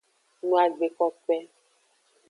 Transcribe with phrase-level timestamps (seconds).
[0.47, 1.37] No agbe kokoe.